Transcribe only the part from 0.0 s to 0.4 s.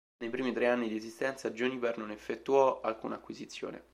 Nei